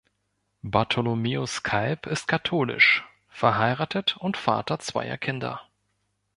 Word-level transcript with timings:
Bartholomäus 0.63 1.61
Kalb 1.61 2.07
ist 2.07 2.27
katholisch, 2.27 3.07
verheiratet 3.29 4.17
und 4.17 4.35
Vater 4.35 4.79
zweier 4.79 5.19
Kinder. 5.19 5.61